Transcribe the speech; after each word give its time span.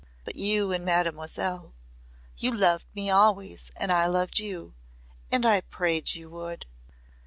But 0.25 0.35
you 0.35 0.71
and 0.71 0.83
Mademoiselle. 0.83 1.75
You 2.35 2.51
loved 2.57 2.87
me 2.95 3.11
always 3.11 3.69
and 3.75 3.91
I 3.91 4.07
loved 4.07 4.39
you. 4.39 4.73
And 5.31 5.45
I 5.45 5.61
prayed 5.61 6.15
you 6.15 6.27
would." 6.31 6.65